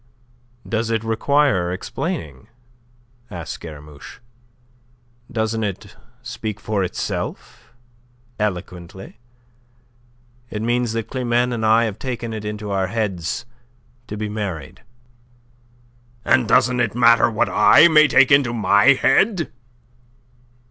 [0.67, 2.47] "Does it require explaining?"
[3.29, 4.19] asked Scaramouche.
[5.31, 7.71] "Doesn't it speak for itself
[8.39, 9.19] eloquently?
[10.49, 13.45] It means that Climene and I have taken it into our heads
[14.07, 14.81] to be married."
[16.25, 19.51] "And doesn't it matter what I may take into my head?"